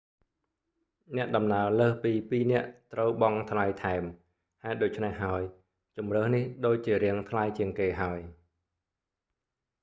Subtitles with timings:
[1.17, 4.03] អ្នកដំណើរលើសពី 2 នាក់ ត្រូវបង់ថ្លៃថែម
[4.63, 5.41] ហេតុដូច្នេះហើយ
[5.97, 8.19] ជម្រើសនេះដូចជារាងថ្លៃជាងគេហើយ